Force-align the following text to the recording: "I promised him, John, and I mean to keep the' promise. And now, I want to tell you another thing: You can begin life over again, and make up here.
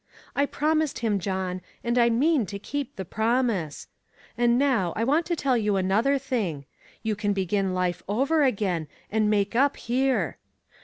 "I 0.35 0.47
promised 0.47 0.97
him, 1.05 1.19
John, 1.19 1.61
and 1.83 1.95
I 1.95 2.09
mean 2.09 2.47
to 2.47 2.57
keep 2.57 2.95
the' 2.95 3.05
promise. 3.21 3.87
And 4.35 4.57
now, 4.57 4.93
I 4.95 5.03
want 5.03 5.27
to 5.27 5.35
tell 5.35 5.55
you 5.55 5.75
another 5.77 6.17
thing: 6.17 6.65
You 7.03 7.15
can 7.15 7.33
begin 7.33 7.75
life 7.75 8.01
over 8.07 8.41
again, 8.41 8.87
and 9.11 9.29
make 9.29 9.55
up 9.55 9.77
here. 9.77 10.39